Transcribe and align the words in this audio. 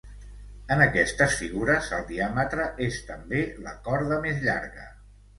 En 0.75 0.79
aquestes 0.83 1.35
figures, 1.41 1.89
el 1.97 2.07
diàmetre 2.11 2.65
és 2.85 2.97
també 3.09 3.41
la 3.67 3.75
corda 3.89 4.17
més 4.25 4.41
llarga. 4.47 4.87